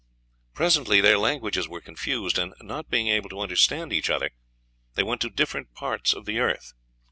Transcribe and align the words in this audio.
Presently 0.55 0.99
their 0.99 1.19
languages 1.19 1.67
were 1.69 1.79
confused, 1.79 2.39
and, 2.39 2.55
not 2.59 2.89
being 2.89 3.07
able 3.09 3.29
to 3.29 3.39
understand 3.39 3.93
each 3.93 4.09
other, 4.09 4.31
they 4.95 5.03
went 5.03 5.21
to 5.21 5.29
different 5.29 5.75
parts 5.75 6.11
of 6.15 6.25
the 6.25 6.39
earth. 6.39 6.73